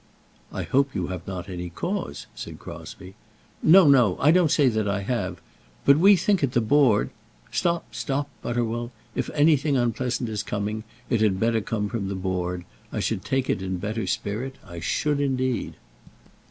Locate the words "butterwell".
8.41-8.89